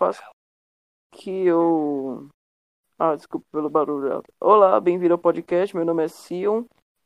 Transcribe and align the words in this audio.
faz 0.00 0.18
que 1.12 1.30
eu. 1.44 2.26
Ah, 2.98 3.14
desculpa 3.14 3.46
pelo 3.52 3.68
barulho. 3.68 4.22
Olá, 4.40 4.80
bem-vindo 4.80 5.12
ao 5.12 5.18
podcast. 5.18 5.76
Meu 5.76 5.84
nome 5.84 6.02
é 6.02 6.08
Sion 6.08 6.64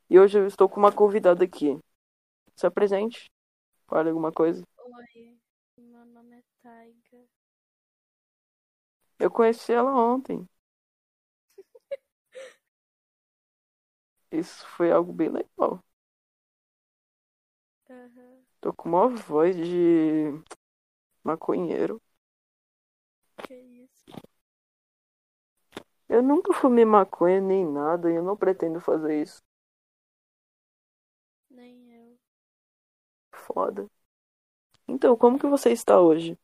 e 0.09 0.17
hoje 0.17 0.39
eu 0.39 0.47
estou 0.47 0.69
com 0.69 0.79
uma 0.79 0.93
convidada 0.93 1.43
aqui. 1.43 1.77
Se 2.55 2.65
apresente. 2.65 3.29
Fale 3.85 4.07
alguma 4.07 4.31
coisa. 4.31 4.63
Oi, 4.79 5.37
meu 5.77 6.05
nome 6.05 6.37
é 6.37 6.43
Taiga. 6.63 7.25
Eu 9.19 9.29
conheci 9.29 9.73
ela 9.73 9.91
ontem. 9.91 10.47
Isso 14.31 14.65
foi 14.67 14.89
algo 14.89 15.11
bem 15.11 15.27
legal. 15.27 15.83
Aham, 17.89 18.45
Tô 18.61 18.71
com 18.71 18.87
uma 18.87 19.09
voz 19.09 19.53
de 19.53 20.31
maconheiro. 21.25 22.01
Eu 26.09 26.23
nunca 26.23 26.51
fumei 26.51 26.83
maconha 26.83 27.39
nem 27.39 27.63
nada 27.63 28.09
e 28.11 28.15
eu 28.15 28.23
não 28.23 28.35
pretendo 28.35 28.79
fazer 28.81 29.21
isso. 29.21 29.43
Nem 31.49 31.89
eu. 31.91 32.19
Foda. 33.31 33.87
Então, 34.87 35.15
como 35.17 35.37
que 35.39 35.45
você 35.47 35.71
está 35.71 35.99
hoje? 36.01 36.37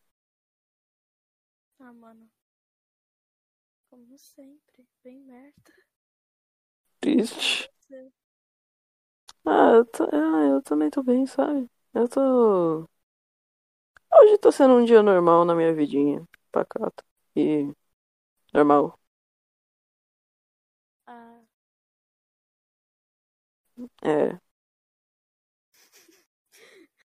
Ah, 1.79 1.91
mano. 1.91 2.29
Como 3.91 4.17
sempre, 4.17 4.87
bem 5.03 5.19
merda. 5.21 5.71
Triste. 6.99 7.69
Ah, 9.45 9.71
eu, 9.75 9.85
tô- 9.85 10.03
ah, 10.11 10.43
eu 10.49 10.61
também 10.63 10.89
tô 10.89 11.03
bem, 11.03 11.25
sabe? 11.27 11.69
Eu 11.93 12.07
tô. 12.07 12.87
Hoje 14.13 14.37
tá 14.37 14.51
sendo 14.53 14.75
um 14.75 14.85
dia 14.85 15.03
normal 15.03 15.43
na 15.45 15.53
minha 15.55 15.73
vidinha. 15.73 16.23
Pacato. 16.51 17.03
E. 17.35 17.73
Normal. 18.53 18.99
Ah, 21.07 21.41
É. 24.03 24.39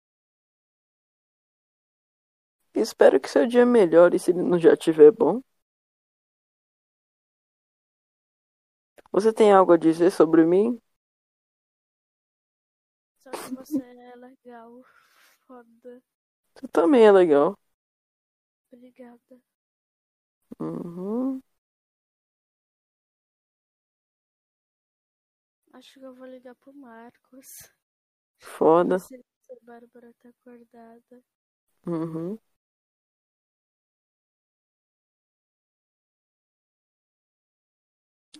Espero 2.74 3.20
que 3.20 3.28
seu 3.28 3.46
dia 3.46 3.66
melhore 3.66 4.18
se 4.18 4.30
ele 4.30 4.42
não 4.42 4.58
já 4.58 4.72
estiver 4.72 5.12
bom. 5.12 5.42
Você 9.12 9.34
tem 9.34 9.52
algo 9.52 9.72
a 9.72 9.76
dizer 9.76 10.10
sobre 10.10 10.46
mim? 10.46 10.80
só 13.18 13.36
que 13.36 13.50
você 13.50 13.82
é 13.82 14.16
legal. 14.16 14.82
Foda. 15.46 16.02
Você 16.54 16.68
também 16.68 17.06
é 17.06 17.12
legal. 17.12 17.58
Obrigada. 18.72 19.36
Uhum. 20.60 21.42
Acho 25.72 25.98
que 25.98 26.04
eu 26.04 26.14
vou 26.14 26.26
ligar 26.26 26.54
pro 26.56 26.74
Marcos. 26.74 27.72
Foda. 28.40 28.98
Se 28.98 29.14
a 29.16 29.56
Bárbara 29.62 30.12
tá 30.20 30.28
acordada. 30.28 31.22
Uhum. 31.86 32.38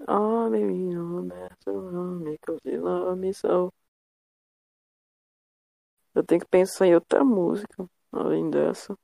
Ah, 0.09 0.48
baby, 0.51 0.75
no 0.92 1.23
matter 1.23 1.73
what, 1.73 2.25
because 2.25 2.61
you 2.64 2.81
love 2.83 3.19
me 3.19 3.33
so. 3.33 3.73
Eu 6.14 6.23
tenho 6.23 6.41
que 6.42 6.47
pensar 6.48 6.86
em 6.86 6.95
outra 6.95 7.25
música, 7.25 7.89
além 8.12 8.51
dessa. 8.51 8.95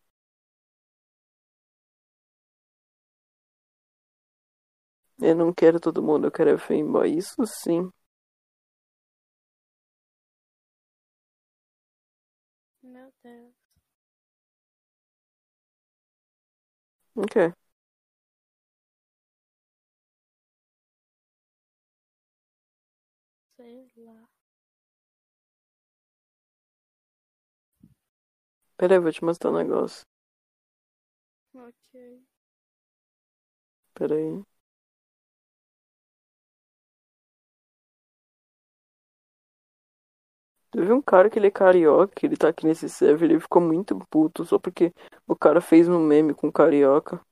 Eu 5.24 5.34
não 5.34 5.52
quero 5.52 5.80
todo 5.80 6.02
mundo, 6.02 6.26
eu 6.28 6.30
quero 6.30 6.56
fanboy. 6.58 7.10
Isso 7.18 7.44
sim. 7.46 7.90
Meu 12.84 13.12
Deus. 13.20 13.52
O 17.16 17.22
quê? 17.26 17.52
Sei 23.56 23.90
lá. 23.96 24.28
Peraí, 28.76 29.00
vou 29.00 29.10
te 29.10 29.24
mostrar 29.24 29.50
um 29.50 29.56
negócio. 29.56 30.04
Ok. 31.52 31.94
Peraí. 33.94 34.44
Teve 40.74 40.92
um 40.92 41.00
cara 41.00 41.30
que 41.30 41.38
ele 41.38 41.46
é 41.46 41.52
carioca, 41.52 42.12
que 42.16 42.26
ele 42.26 42.36
tá 42.36 42.48
aqui 42.48 42.66
nesse 42.66 42.88
server, 42.88 43.30
ele 43.30 43.38
ficou 43.38 43.62
muito 43.62 43.96
puto 44.10 44.44
só 44.44 44.58
porque 44.58 44.92
o 45.24 45.36
cara 45.36 45.60
fez 45.60 45.88
um 45.88 46.00
meme 46.00 46.34
com 46.34 46.50
carioca. 46.50 47.24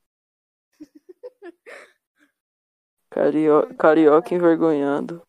Cario... 3.10 3.76
Carioca 3.76 4.32
envergonhado. 4.32 5.26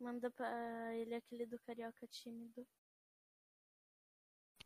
Manda 0.00 0.30
pra 0.30 0.96
ele 0.96 1.14
aquele 1.14 1.44
do 1.44 1.58
carioca 1.58 2.06
tímido. 2.06 2.66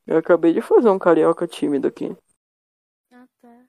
Eu 0.07 0.19
acabei 0.19 0.53
de 0.53 0.63
fazer 0.63 0.89
um 0.89 1.01
carioca 1.01 1.49
tímido 1.49 1.89
aqui. 1.89 2.17
Ah, 3.11 3.27
tá. 3.41 3.67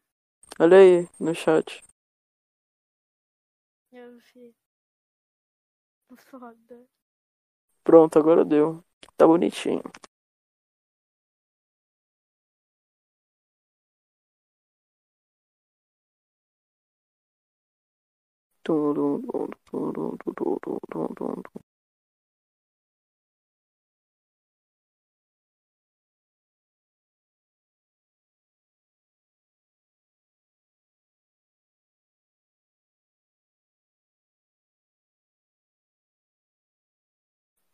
Olha 0.59 0.77
aí 0.77 1.09
no 1.19 1.33
chat. 1.33 1.81
Eu 3.91 4.19
vi. 4.19 4.55
Foda. 6.29 6.87
Pronto, 7.83 8.19
agora 8.19 8.43
deu. 8.45 8.83
Tá 9.17 9.25
bonitinho. 9.27 9.81
Turum, 18.65 19.21
turum, 19.21 19.49
turum, 19.65 20.17
turum, 20.35 20.57
turum, 20.91 21.13
turum. 21.15 21.43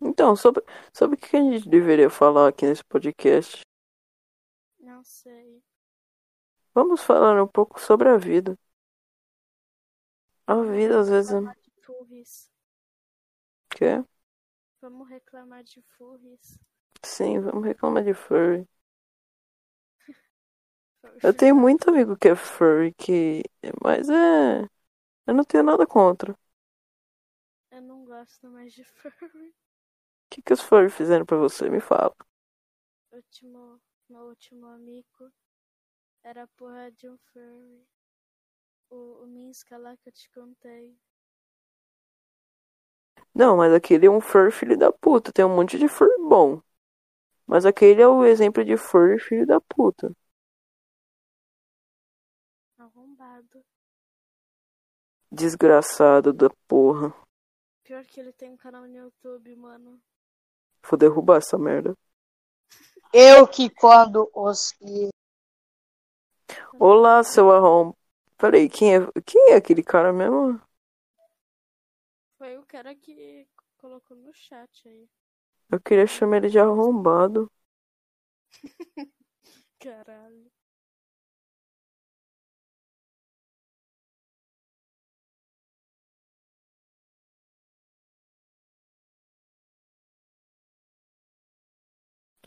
Então, 0.02 0.36
sobre, 0.36 0.64
sobre 0.94 1.16
o 1.16 1.20
que 1.20 1.36
a 1.36 1.42
gente 1.42 1.68
deveria 1.68 2.10
falar 2.10 2.48
aqui 2.48 2.66
nesse 2.66 2.84
podcast? 2.84 3.62
Não 4.80 5.04
sei. 5.04 5.62
Vamos 6.74 7.02
falar 7.02 7.42
um 7.42 7.48
pouco 7.48 7.80
sobre 7.80 8.08
a 8.10 8.18
vida. 8.18 8.58
A 10.48 10.62
vida 10.64 11.00
às 11.00 11.10
vezes 11.10 11.32
é. 11.32 11.36
Reclamar 11.36 11.58
de 11.62 11.72
furries. 11.86 12.52
Quer? 13.70 14.06
Vamos 14.82 15.10
reclamar 15.10 15.64
de 15.64 15.82
furries. 15.82 16.58
Sim, 17.04 17.40
vamos 17.42 17.66
reclamar 17.66 18.04
de 18.04 18.14
furry. 18.14 18.68
Eu 21.24 21.34
tenho 21.34 21.56
muito 21.56 21.90
amigo 21.90 22.18
que 22.18 22.30
é 22.30 22.36
furry, 22.36 22.94
que. 22.94 23.44
Mas 23.84 24.10
é. 24.10 24.62
Eu 25.28 25.34
não 25.34 25.44
tenho 25.44 25.64
nada 25.64 25.86
contra. 25.86 26.36
Eu 27.72 27.82
não 27.82 28.06
gosto 28.06 28.50
mais 28.50 28.74
de 28.74 28.84
furry. 28.84 29.54
Que, 30.30 30.42
que 30.42 30.54
os 30.54 30.62
furry 30.62 30.90
fizeram 30.90 31.26
pra 31.26 31.38
você? 31.38 31.70
Me 31.70 31.80
fala. 31.80 32.16
Último, 33.12 33.80
meu 34.10 34.24
último 34.30 34.66
amigo 34.66 35.32
era 36.24 36.44
a 36.44 36.48
porra 36.48 36.92
de 36.92 37.10
um 37.10 37.18
furry. 37.18 37.88
O, 38.92 39.24
o 39.24 39.28
Minska 39.28 39.78
lá 39.78 39.98
que 39.98 40.10
eu 40.10 40.14
te 40.14 40.30
contei. 40.30 40.96
Não, 43.34 43.58
mas 43.58 43.74
aquele 43.74 44.06
é 44.06 44.10
um 44.12 44.22
furry 44.22 44.52
filho 44.52 44.78
da 44.78 44.92
puta. 44.92 45.32
Tem 45.32 45.44
um 45.46 45.56
monte 45.56 45.78
de 45.80 45.88
furry 45.88 46.12
bom. 46.28 46.62
Mas 47.48 47.66
aquele 47.66 48.02
é 48.02 48.08
o 48.08 48.26
exemplo 48.26 48.66
de 48.66 48.78
furry 48.78 49.20
filho 49.20 49.48
da 49.48 49.62
puta. 49.62 50.12
Arrombado. 52.80 53.64
Desgraçado 55.32 56.32
da 56.32 56.52
porra. 56.68 57.12
Pior 57.84 58.06
que 58.06 58.22
ele 58.22 58.32
tem 58.32 58.50
um 58.50 58.56
canal 58.56 58.84
no 58.84 58.96
YouTube, 58.96 59.54
mano. 59.58 60.02
Vou 60.88 60.98
derrubar 60.98 61.38
essa 61.38 61.58
merda. 61.58 61.96
Eu 63.14 63.48
que 63.48 63.70
quando 63.70 64.30
os 64.34 64.74
Olá, 66.80 67.24
seu 67.24 67.52
arrom. 67.52 67.94
Peraí, 68.38 68.70
quem 68.70 68.96
é, 68.96 69.00
quem 69.26 69.52
é 69.52 69.56
aquele 69.56 69.84
cara 69.84 70.14
mesmo? 70.14 70.62
Foi 72.38 72.58
o 72.58 72.66
cara 72.66 72.96
que 72.96 73.48
colocou 73.78 74.16
no 74.16 74.34
chat 74.34 74.88
aí. 74.88 75.10
Eu 75.72 75.80
queria 75.80 76.08
chamar 76.08 76.38
ele 76.38 76.50
de 76.50 76.60
arrombado. 76.60 77.52
Caralho. 79.80 80.52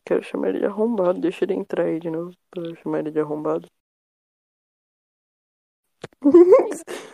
Quero 0.04 0.22
chamar 0.22 0.50
ele 0.50 0.60
de 0.60 0.66
arrombado. 0.66 1.20
Deixa 1.20 1.44
ele 1.44 1.54
entrar 1.54 1.86
aí 1.86 1.98
de 2.00 2.10
novo 2.10 2.32
pra 2.50 2.74
chamar 2.76 3.00
ele 3.00 3.10
de 3.10 3.20
arrombado. 3.20 3.68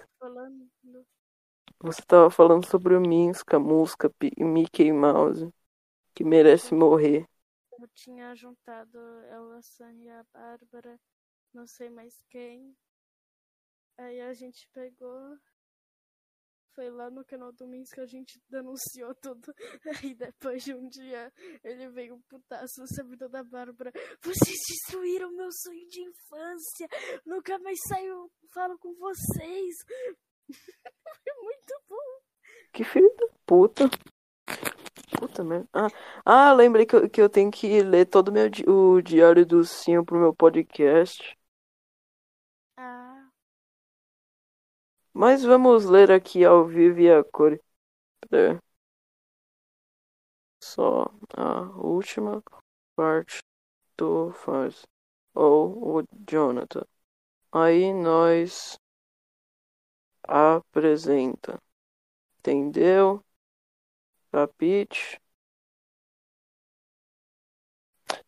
Você 1.80 2.00
tava 2.06 2.30
falando 2.30 2.64
sobre 2.66 2.94
o 2.94 3.00
Minsk, 3.00 3.52
a 3.52 3.58
música 3.58 4.08
Pi- 4.10 4.32
Mickey 4.38 4.92
Mouse, 4.92 5.48
que 6.14 6.24
merece 6.24 6.74
morrer. 6.74 7.26
Eu 7.80 7.88
tinha 7.94 8.34
juntado 8.34 8.98
ela, 9.30 9.58
a 9.58 9.92
e 9.94 10.08
a 10.10 10.22
Bárbara, 10.32 11.00
não 11.54 11.66
sei 11.66 11.90
mais 11.90 12.22
quem. 12.28 12.76
Aí 13.98 14.20
a 14.22 14.32
gente 14.32 14.66
pegou. 14.72 15.38
Foi 16.74 16.90
lá 16.90 17.10
no 17.10 17.24
canal 17.24 17.52
do 17.52 17.66
Minsk 17.66 17.94
que 17.94 18.00
a 18.00 18.06
gente 18.06 18.40
denunciou 18.48 19.14
tudo. 19.14 19.52
Aí 19.86 20.14
depois 20.14 20.62
de 20.62 20.74
um 20.74 20.88
dia 20.88 21.32
ele 21.64 21.88
veio 21.90 22.14
um 22.14 22.20
putaço 22.22 22.86
servidor 22.86 23.28
da 23.28 23.42
Bárbara. 23.42 23.92
Vocês 24.22 24.56
destruíram 24.68 25.32
meu 25.32 25.50
sonho 25.50 25.88
de 25.88 26.00
infância! 26.02 26.88
Nunca 27.24 27.58
mais 27.58 27.78
saio, 27.88 28.30
falo 28.52 28.78
com 28.78 28.94
vocês! 28.94 29.76
Foi 31.24 31.42
muito 31.42 31.82
bom! 31.88 32.20
Que 32.72 32.84
filho 32.84 33.12
da 33.16 33.28
puta. 33.46 33.90
Puta 35.18 35.42
merda. 35.42 35.68
Ah, 35.72 35.88
ah 36.24 36.52
lembrei 36.52 36.86
que 36.86 36.94
eu, 36.94 37.08
que 37.08 37.20
eu 37.20 37.28
tenho 37.28 37.50
que 37.50 37.82
ler 37.82 38.06
todo 38.06 38.32
meu, 38.32 38.48
o 38.66 39.00
diário 39.00 39.44
do 39.44 39.64
Sim 39.64 40.04
pro 40.04 40.18
meu 40.18 40.34
podcast. 40.34 41.37
Mas 45.18 45.44
vamos 45.44 45.84
ler 45.84 46.10
aqui 46.10 46.44
ao 46.46 46.64
vivo 46.66 47.00
e 47.00 47.12
a 47.12 47.22
cor. 47.22 47.60
É. 48.32 48.58
Só 50.62 51.10
a 51.36 51.62
última 51.76 52.40
parte 52.94 53.40
do 53.98 54.32
faz. 54.32 54.86
Ou 55.34 55.98
o 56.00 56.04
Jonathan. 56.30 56.84
Aí 57.52 57.92
nós 57.94 58.78
apresenta. 60.28 61.58
Entendeu? 62.40 63.24
Capite. 64.32 65.20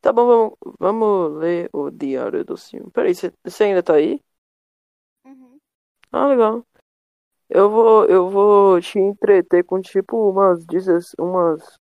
Tá 0.00 0.12
bom, 0.12 0.26
vamos, 0.26 0.58
vamos 0.78 1.38
ler 1.40 1.70
o 1.72 1.90
diário 1.90 2.44
do 2.44 2.56
Sim. 2.56 2.88
Peraí, 2.90 3.14
você 3.14 3.64
ainda 3.64 3.82
tá 3.82 3.94
aí? 3.94 4.20
uhum. 5.24 5.60
Ah, 6.12 6.28
legal. 6.28 6.66
Eu 7.50 7.68
vou, 7.70 8.04
eu 8.06 8.30
vou 8.30 8.80
te 8.80 8.98
entreter 8.98 9.64
com 9.64 9.80
tipo 9.80 10.30
umas, 10.30 10.64
16 10.66 11.14
umas 11.18 11.78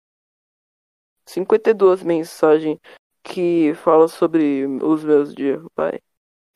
52 1.25 2.03
mensagens 2.03 2.79
que 3.23 3.73
falam 3.75 4.07
sobre 4.07 4.65
os 4.83 5.03
meus 5.03 5.33
dias, 5.35 5.61
vai. 5.75 5.99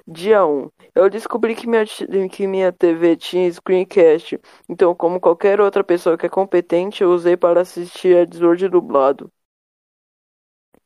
Dia 0.07 0.45
1. 0.45 0.69
Eu 0.95 1.09
descobri 1.09 1.55
que 1.55 1.67
minha, 1.67 1.85
que 2.31 2.47
minha 2.47 2.71
TV 2.71 3.17
tinha 3.17 3.51
screencast, 3.51 4.39
então 4.69 4.95
como 4.95 5.19
qualquer 5.19 5.61
outra 5.61 5.83
pessoa 5.83 6.17
que 6.17 6.25
é 6.25 6.29
competente, 6.29 7.03
eu 7.03 7.11
usei 7.11 7.37
para 7.37 7.61
assistir 7.61 8.17
a 8.17 8.25
Desordem 8.25 8.69
dublado. 8.69 9.31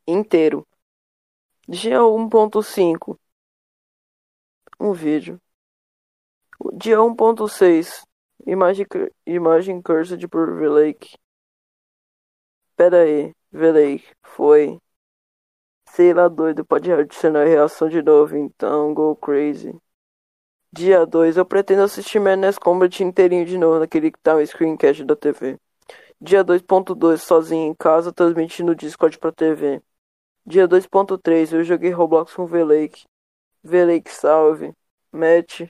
Inteiro. 0.06 0.66
Dia 1.68 2.00
1.5. 2.00 3.18
Um 4.80 4.92
vídeo. 4.92 5.40
Dia 6.74 6.98
1.6. 7.00 8.05
Imagem, 8.44 8.86
imagem 9.26 9.80
cursed 9.82 10.26
por 10.28 10.58
Velake. 10.58 11.16
Pera 12.76 13.02
aí, 13.02 13.34
Velake, 13.52 14.04
foi. 14.22 14.78
Sei 15.90 16.12
lá, 16.12 16.28
doido, 16.28 16.64
pode 16.64 16.92
adicionar 16.92 17.44
reação 17.44 17.88
de 17.88 18.02
novo, 18.02 18.36
então 18.36 18.92
go 18.92 19.16
crazy. 19.16 19.74
Dia 20.72 21.06
2, 21.06 21.36
eu 21.38 21.46
pretendo 21.46 21.82
assistir 21.82 22.20
Madness 22.20 22.58
Combat 22.58 23.02
inteirinho 23.02 23.46
de 23.46 23.56
novo 23.56 23.78
naquele 23.78 24.10
que 24.10 24.18
tá 24.20 24.34
no 24.34 24.46
screencast 24.46 25.04
da 25.04 25.16
TV. 25.16 25.58
Dia 26.20 26.44
2.2, 26.44 27.22
sozinho 27.22 27.70
em 27.70 27.74
casa, 27.74 28.12
transmitindo 28.12 28.72
o 28.72 28.74
Discord 28.74 29.18
pra 29.18 29.32
TV. 29.32 29.82
Dia 30.44 30.68
2.3, 30.68 31.52
eu 31.52 31.64
joguei 31.64 31.90
Roblox 31.90 32.34
com 32.34 32.46
Velake. 32.46 33.04
Velake, 33.62 34.10
salve. 34.10 34.72
Match. 35.12 35.62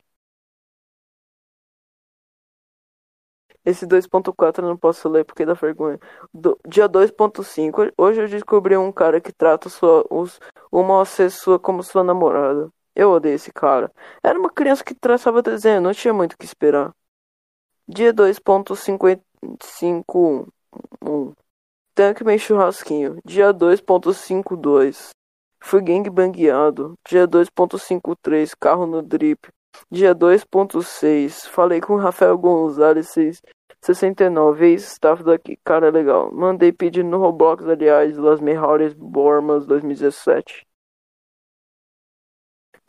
Esse 3.67 3.85
2.4 3.87 4.65
eu 4.65 4.69
não 4.71 4.77
posso 4.79 5.09
ler 5.09 5.25
porque 5.25 5.45
dá 5.45 5.53
vergonha. 5.55 5.99
Do- 6.33 6.59
dia 6.69 6.89
2.5. 6.89 7.83
Hoje 7.99 8.23
eu 8.23 8.29
descobri 8.29 8.77
um 8.77 8.93
cara 8.93 9.21
que 9.21 9.33
trata 9.33 9.69
sua, 9.69 10.05
os, 10.11 10.39
uma 10.73 11.05
sua 11.05 11.59
como 11.59 11.83
sua 11.83 12.05
namorada. 12.05 12.71
Eu 12.95 13.11
odeio 13.11 13.35
esse 13.35 13.53
cara. 13.53 13.93
Era 14.23 14.39
uma 14.39 14.49
criança 14.51 14.83
que 14.85 14.95
traçava 14.95 15.43
desenho, 15.43 15.81
não 15.83 15.93
tinha 15.93 16.15
muito 16.15 16.33
o 16.35 16.39
que 16.39 16.45
esperar. 16.47 16.93
Dia 17.89 18.13
2.51. 18.13 20.05
Tankman 21.95 22.39
churrasquinho. 22.39 23.19
Dia 23.25 23.53
2.52. 23.53 25.11
Fui 25.63 25.81
gangbangueado. 25.83 26.95
Dia 27.09 27.27
2.53. 27.27 28.55
Carro 28.55 28.87
no 28.87 29.03
drip. 29.03 29.49
Dia 29.91 30.15
2.6. 30.15 31.49
Falei 31.49 31.81
com 31.81 31.97
Rafael 31.97 32.37
Gonzalez 32.37 33.09
6, 33.11 33.43
69. 33.81 34.67
Ex-staff 34.67 35.23
daqui. 35.23 35.59
Cara 35.65 35.91
legal. 35.91 36.33
Mandei 36.33 36.73
pedir 36.73 37.05
no 37.05 37.19
Roblox, 37.19 37.67
aliás, 37.67 38.17
Las 38.17 38.41
Mejores 38.41 38.93
Bormas 38.95 39.67
2017. 39.67 40.67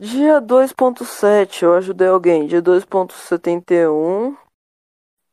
Dia 0.00 0.40
2.7. 0.40 1.62
Eu 1.62 1.74
ajudei 1.74 2.08
alguém. 2.08 2.46
Dia 2.46 2.62
2.71. 2.62 4.36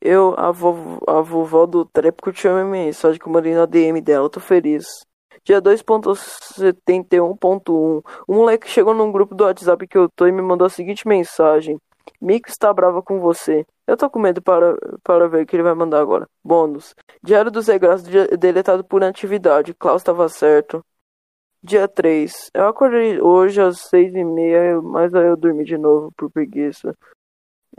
Eu, 0.01 0.35
a, 0.37 0.51
vovó, 0.51 0.99
a 1.07 1.21
vovó 1.21 1.65
do 1.65 1.85
Trap 1.85 2.21
curtiu 2.21 2.51
a 2.51 2.63
minha 2.63 2.85
mensagem 2.85 3.19
que 3.19 3.27
eu 3.27 3.31
mandei 3.31 3.55
na 3.55 3.65
DM 3.65 4.01
dela. 4.01 4.29
Tô 4.29 4.39
feliz. 4.39 4.85
Dia 5.45 5.61
2.71.1. 5.61 8.03
Um 8.27 8.35
moleque 8.35 8.67
chegou 8.67 8.95
num 8.95 9.11
grupo 9.11 9.35
do 9.35 9.43
WhatsApp 9.43 9.87
que 9.87 9.97
eu 9.97 10.09
tô 10.09 10.25
e 10.25 10.31
me 10.31 10.41
mandou 10.41 10.65
a 10.65 10.69
seguinte 10.69 11.07
mensagem: 11.07 11.79
Mico 12.19 12.49
está 12.49 12.73
brava 12.73 13.03
com 13.03 13.19
você. 13.19 13.63
Eu 13.85 13.95
tô 13.95 14.09
com 14.09 14.17
medo 14.19 14.41
para, 14.41 14.75
para 15.03 15.27
ver 15.27 15.43
o 15.43 15.45
que 15.45 15.55
ele 15.55 15.61
vai 15.61 15.75
mandar 15.75 15.99
agora. 16.01 16.27
Bônus. 16.43 16.95
Diário 17.21 17.51
do 17.51 17.61
Zé 17.61 17.77
Graça 17.77 18.09
de- 18.09 18.35
deletado 18.37 18.83
por 18.83 18.97
inatividade. 18.97 19.75
Klaus 19.75 20.01
estava 20.01 20.27
certo. 20.27 20.83
Dia 21.61 21.87
3. 21.87 22.49
Eu 22.53 22.67
acordei 22.67 23.21
hoje 23.21 23.61
às 23.61 23.81
6 23.89 24.13
e 24.15 24.23
meia, 24.23 24.81
mas 24.81 25.13
aí 25.13 25.27
eu 25.27 25.37
dormi 25.37 25.63
de 25.63 25.77
novo 25.77 26.11
por 26.17 26.31
preguiça. 26.31 26.95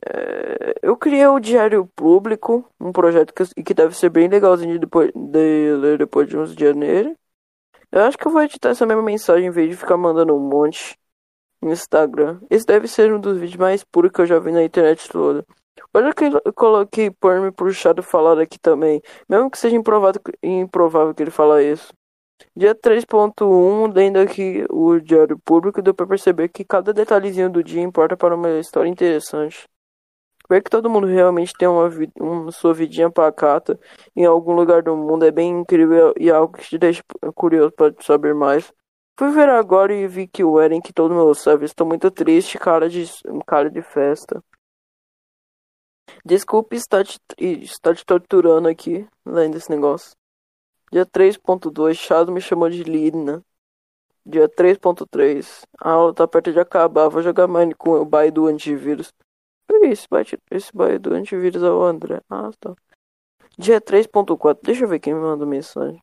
É, 0.05 0.75
eu 0.83 0.97
criei 0.97 1.27
o 1.27 1.41
Diário 1.41 1.87
Público, 1.97 2.65
um 2.81 2.93
projeto 2.93 3.33
que, 3.35 3.45
que 3.63 3.75
deve 3.75 3.97
ser 3.97 4.11
bem 4.11 4.29
legalzinho 4.29 4.75
de 4.75 4.79
depois 4.81 5.11
de 5.15 5.75
ler 5.77 5.99
depois 5.99 6.29
de 6.29 6.37
uns 6.37 6.55
dias 6.55 6.75
nele. 6.77 7.17
Eu 7.93 8.03
acho 8.03 8.19
que 8.19 8.27
eu 8.27 8.33
vou 8.33 8.43
editar 8.43 8.71
essa 8.71 8.87
mesma 8.87 9.03
mensagem 9.03 9.47
em 9.47 9.51
vez 9.51 9.71
de 9.71 9.77
ficar 9.77 9.97
mandando 9.97 10.35
um 10.35 10.41
monte 10.41 10.99
no 11.63 11.73
Instagram. 11.73 12.41
Esse 12.51 12.67
deve 12.67 12.89
ser 12.89 13.13
um 13.13 13.21
dos 13.21 13.39
vídeos 13.39 13.57
mais 13.57 13.85
puros 13.85 14.11
que 14.13 14.21
eu 14.21 14.27
já 14.27 14.39
vi 14.39 14.53
na 14.53 14.63
internet 14.63 15.09
toda. 15.09 15.45
Olha 15.95 16.13
que 16.13 16.25
eu 16.25 16.53
coloquei 16.55 17.11
por 17.11 17.41
me 17.41 17.51
puxado 17.51 18.03
falar 18.03 18.41
aqui 18.41 18.59
também. 18.59 19.01
Mesmo 19.29 19.51
que 19.51 19.59
seja 19.59 19.77
improvado, 19.77 20.21
improvável 20.43 21.15
que 21.15 21.23
ele 21.23 21.31
fala 21.31 21.63
isso. 21.63 21.93
Dia 22.55 22.75
3.1, 22.75 23.95
lendo 23.95 24.19
aqui 24.19 24.67
o 24.71 24.99
Diário 25.01 25.39
Público, 25.39 25.81
deu 25.81 25.95
pra 25.95 26.07
perceber 26.07 26.49
que 26.49 26.65
cada 26.65 26.93
detalhezinho 26.93 27.51
do 27.51 27.63
dia 27.63 27.81
importa 27.83 28.17
para 28.17 28.35
uma 28.35 28.59
história 28.59 28.89
interessante. 28.89 29.67
Ver 30.49 30.63
que 30.63 30.71
todo 30.71 30.89
mundo 30.89 31.07
realmente 31.07 31.53
tem 31.59 31.67
uma, 31.67 31.91
uma 32.21 32.53
sua 32.53 32.73
vidinha 32.73 33.11
pacata 33.11 33.79
em 34.15 34.25
algum 34.25 34.53
lugar 34.55 34.83
do 34.83 34.97
mundo 34.97 35.25
é 35.25 35.31
bem 35.31 35.61
incrível 35.61 36.15
e 36.19 36.31
algo 36.31 36.57
que 36.57 36.65
te 36.65 36.79
deixa 36.79 37.03
curioso 37.35 37.73
para 37.73 37.95
saber 38.01 38.35
mais. 38.35 38.73
Fui 39.19 39.31
ver 39.33 39.49
agora 39.49 39.95
e 39.95 40.07
vi 40.07 40.29
que 40.29 40.45
o 40.45 40.61
Eren 40.61 40.81
que 40.81 40.93
todo 40.93 41.15
mundo 41.15 41.35
sabe, 41.35 41.65
estou 41.65 41.87
muito 41.87 42.11
triste, 42.11 42.59
cara 42.59 42.89
de 42.89 43.05
cara 43.47 43.71
de 43.71 43.83
festa. 43.83 44.43
Desculpe 46.25 46.77
estar 46.77 47.05
te, 47.05 47.19
estar 47.39 47.95
te 47.97 48.05
torturando 48.05 48.69
aqui, 48.69 49.07
lendo 49.25 49.57
esse 49.57 49.71
negócio. 49.71 50.17
Dia 50.93 51.05
3.2, 51.07 51.95
Chado 51.95 52.31
me 52.31 52.41
chamou 52.41 52.69
de 52.71 52.85
Lina. 52.85 53.43
Dia 54.25 54.49
3.3, 54.49 55.65
a 55.81 55.91
aula 55.91 56.15
tá 56.15 56.27
perto 56.27 56.53
de 56.53 56.61
acabar, 56.61 57.09
vou 57.09 57.23
jogar 57.23 57.47
Mine 57.49 57.75
com 57.75 57.91
o 57.93 58.05
baile 58.05 58.33
do 58.33 58.47
antivírus. 58.47 59.13
Peraí, 59.79 59.93
esse 59.93 60.09
baile, 60.09 60.39
esse 60.51 60.73
baile 60.75 60.99
do 60.99 61.15
antivírus 61.15 61.63
é 61.63 61.71
o 61.71 61.83
André. 61.83 62.23
Ah, 62.31 62.51
tá. 62.59 62.75
Dia 63.59 63.81
3.4, 63.81 64.65
deixa 64.65 64.85
eu 64.85 64.89
ver 64.89 65.01
quem 65.01 65.15
me 65.15 65.21
mandou 65.21 65.47
mensagem. 65.47 66.03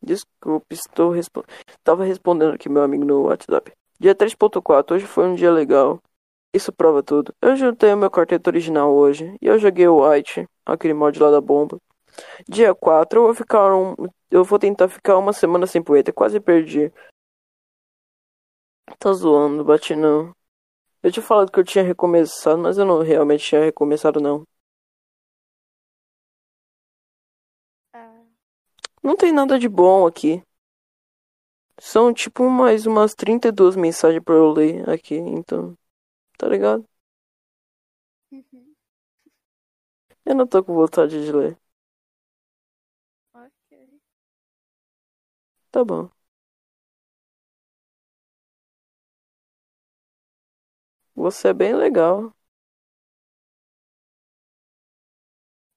Desculpe, 0.00 0.74
estou 0.74 1.10
respo... 1.10 1.44
Tava 1.82 2.04
respondendo 2.04 2.54
aqui 2.54 2.68
meu 2.68 2.82
amigo 2.82 3.04
no 3.04 3.22
WhatsApp. 3.22 3.72
Dia 3.98 4.14
3.4, 4.14 4.96
hoje 4.96 5.06
foi 5.06 5.26
um 5.26 5.34
dia 5.34 5.50
legal. 5.50 6.00
Isso 6.54 6.72
prova 6.72 7.02
tudo. 7.02 7.34
Eu 7.40 7.56
juntei 7.56 7.92
o 7.92 7.96
meu 7.96 8.10
quarteto 8.10 8.50
original 8.50 8.92
hoje 8.94 9.36
e 9.40 9.46
eu 9.46 9.58
joguei 9.58 9.88
o 9.88 10.06
White, 10.06 10.46
aquele 10.66 10.92
mod 10.94 11.18
lá 11.18 11.30
da 11.30 11.40
bomba. 11.40 11.78
Dia 12.48 12.74
4, 12.74 13.20
eu 13.20 13.24
vou 13.24 13.34
ficar 13.34 13.74
um. 13.74 13.94
Eu 14.30 14.44
vou 14.44 14.58
tentar 14.58 14.88
ficar 14.88 15.16
uma 15.18 15.32
semana 15.32 15.66
sem 15.66 15.82
poeta, 15.82 16.12
quase 16.12 16.40
perdi. 16.40 16.92
Tá 18.98 19.12
zoando, 19.12 19.64
bati 19.64 19.94
não. 19.96 20.34
Eu 21.02 21.12
tinha 21.12 21.22
falado 21.22 21.50
que 21.52 21.58
eu 21.60 21.64
tinha 21.64 21.84
recomeçado, 21.84 22.58
mas 22.58 22.78
eu 22.78 22.84
não 22.86 23.02
realmente 23.02 23.44
tinha 23.44 23.64
recomeçado 23.64 24.20
não. 24.20 24.44
Ah, 27.94 28.24
Não 29.02 29.16
tem 29.16 29.32
nada 29.32 29.58
de 29.58 29.68
bom 29.68 30.06
aqui. 30.06 30.42
São 31.80 32.14
tipo 32.14 32.48
mais 32.48 32.86
umas 32.86 33.14
32 33.14 33.76
mensagens 33.76 34.22
pra 34.22 34.34
eu 34.34 34.52
ler 34.52 34.88
aqui, 34.88 35.16
então. 35.16 35.76
Tá 36.42 36.48
ligado? 36.48 36.88
uhum, 38.32 38.74
Eu 40.24 40.34
não 40.34 40.48
tô 40.48 40.64
com 40.64 40.74
vontade 40.74 41.24
de 41.24 41.30
ler. 41.32 41.56
ok. 43.34 43.72
Tá 45.70 45.84
bom. 45.84 46.10
Você 51.14 51.48
é 51.48 51.54
bem 51.54 51.74
legal. 51.74 52.34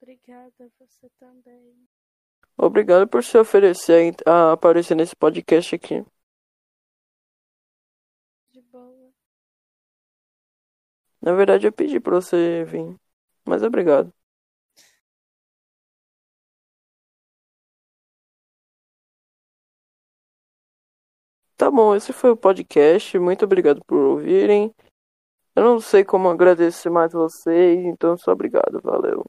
Obrigada, 0.02 0.72
você 0.80 1.10
também. 1.20 1.86
Obrigado 2.58 3.08
por 3.08 3.24
se 3.24 3.38
oferecer 3.38 4.14
a 4.26 4.52
aparecer 4.52 4.94
nesse 4.96 5.16
podcast 5.16 5.74
aqui. 5.76 6.04
Na 11.26 11.34
verdade, 11.34 11.68
eu 11.68 11.74
pedi 11.74 12.00
pra 12.00 12.16
você 12.16 12.64
vir. 12.66 12.96
Mas 13.46 13.64
obrigado. 13.64 14.14
Tá 21.58 21.70
bom, 21.72 21.96
esse 21.96 22.12
foi 22.14 22.32
o 22.32 22.38
podcast. 22.38 23.18
Muito 23.20 23.46
obrigado 23.46 23.82
por 23.86 23.98
ouvirem. 23.98 24.74
Eu 25.56 25.64
não 25.64 25.80
sei 25.82 26.04
como 26.06 26.30
agradecer 26.30 26.90
mais 26.90 27.14
vocês, 27.14 27.80
então 27.86 28.18
só 28.18 28.32
obrigado. 28.34 28.82
Valeu. 28.84 29.26